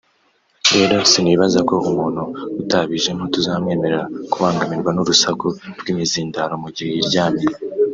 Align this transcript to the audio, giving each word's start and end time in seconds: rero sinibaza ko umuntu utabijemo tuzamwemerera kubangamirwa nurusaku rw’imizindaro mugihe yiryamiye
rero 0.75 0.95
sinibaza 1.11 1.59
ko 1.69 1.75
umuntu 1.89 2.23
utabijemo 2.61 3.23
tuzamwemerera 3.33 4.03
kubangamirwa 4.31 4.91
nurusaku 4.93 5.47
rw’imizindaro 5.79 6.53
mugihe 6.63 6.89
yiryamiye 6.95 7.53